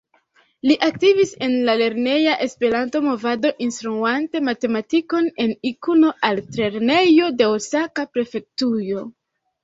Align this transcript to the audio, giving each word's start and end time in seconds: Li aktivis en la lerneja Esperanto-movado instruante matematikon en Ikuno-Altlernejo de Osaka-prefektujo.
Li 0.67 0.75
aktivis 0.85 1.31
en 1.47 1.51
la 1.65 1.73
lerneja 1.81 2.31
Esperanto-movado 2.45 3.51
instruante 3.65 4.41
matematikon 4.47 5.27
en 5.43 5.53
Ikuno-Altlernejo 5.71 7.29
de 7.43 7.51
Osaka-prefektujo. 7.59 9.05